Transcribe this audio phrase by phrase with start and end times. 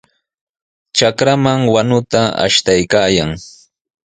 [0.95, 3.31] Trakraman wanuta ashtaykaayan.